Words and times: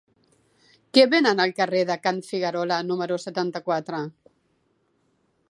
Què 0.97 1.03
venen 1.11 1.41
al 1.45 1.53
carrer 1.59 1.83
de 1.91 1.99
Can 2.07 2.23
Figuerola 2.31 2.81
número 2.89 3.19
setanta-quatre? 3.27 4.03